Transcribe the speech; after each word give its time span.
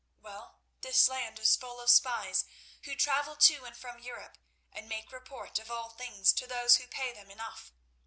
Well, 0.19 0.61
this 0.81 1.07
land 1.07 1.37
is 1.37 1.55
full 1.55 1.79
of 1.79 1.91
spies, 1.91 2.45
who 2.85 2.95
travel 2.95 3.35
to 3.35 3.65
and 3.65 3.77
from 3.77 3.99
Europe 3.99 4.39
and 4.71 4.89
make 4.89 5.11
report 5.11 5.59
of 5.59 5.69
all 5.69 5.91
things 5.91 6.33
to 6.33 6.47
those 6.47 6.77
who 6.77 6.87
pay 6.87 7.13
them 7.13 7.29
enough. 7.29 7.71